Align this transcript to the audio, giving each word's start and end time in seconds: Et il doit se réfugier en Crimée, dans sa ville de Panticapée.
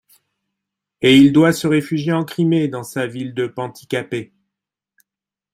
Et 1.03 1.15
il 1.15 1.31
doit 1.31 1.53
se 1.53 1.67
réfugier 1.67 2.11
en 2.11 2.23
Crimée, 2.25 2.67
dans 2.67 2.81
sa 2.81 3.05
ville 3.05 3.35
de 3.35 3.45
Panticapée. 3.45 4.33